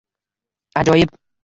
[0.79, 1.15] —Ajoyib.